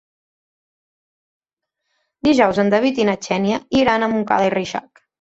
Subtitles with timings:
[2.31, 5.09] Dijous en David i na Xènia iran a Montcada i Reixac.